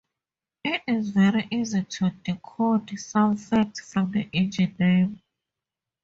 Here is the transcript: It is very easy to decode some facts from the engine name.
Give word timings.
It 0.63 0.81
is 0.87 1.11
very 1.11 1.47
easy 1.51 1.83
to 1.83 2.09
decode 2.25 2.89
some 2.99 3.37
facts 3.37 3.93
from 3.93 4.11
the 4.11 4.27
engine 4.33 4.75
name. 4.79 5.21